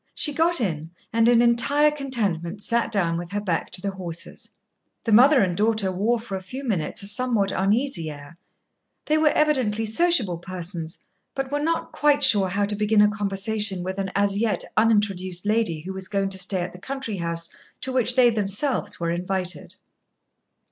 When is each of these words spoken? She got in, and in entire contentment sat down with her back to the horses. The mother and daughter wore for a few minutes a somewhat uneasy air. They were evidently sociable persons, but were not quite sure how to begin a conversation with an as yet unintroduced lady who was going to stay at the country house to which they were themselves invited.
She 0.15 0.33
got 0.33 0.59
in, 0.59 0.89
and 1.13 1.29
in 1.29 1.43
entire 1.43 1.91
contentment 1.91 2.63
sat 2.63 2.91
down 2.91 3.19
with 3.19 3.29
her 3.33 3.39
back 3.39 3.69
to 3.69 3.81
the 3.81 3.91
horses. 3.91 4.49
The 5.03 5.11
mother 5.11 5.41
and 5.43 5.55
daughter 5.55 5.91
wore 5.91 6.19
for 6.19 6.35
a 6.35 6.41
few 6.41 6.63
minutes 6.63 7.03
a 7.03 7.07
somewhat 7.07 7.51
uneasy 7.51 8.09
air. 8.09 8.35
They 9.05 9.19
were 9.19 9.27
evidently 9.29 9.85
sociable 9.85 10.39
persons, 10.39 11.05
but 11.35 11.51
were 11.51 11.59
not 11.59 11.91
quite 11.91 12.23
sure 12.23 12.47
how 12.49 12.65
to 12.65 12.75
begin 12.75 13.03
a 13.03 13.09
conversation 13.11 13.83
with 13.83 13.99
an 13.99 14.09
as 14.15 14.39
yet 14.39 14.63
unintroduced 14.75 15.45
lady 15.45 15.81
who 15.81 15.93
was 15.93 16.07
going 16.07 16.29
to 16.29 16.39
stay 16.39 16.61
at 16.61 16.73
the 16.73 16.79
country 16.79 17.17
house 17.17 17.49
to 17.81 17.91
which 17.93 18.15
they 18.15 18.31
were 18.31 18.35
themselves 18.37 18.97
invited. 18.99 19.75